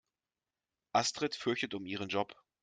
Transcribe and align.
Astrid 0.95 1.35
fürchtet 1.35 1.75
um 1.75 1.85
ihren 1.85 2.09
Job. 2.09 2.33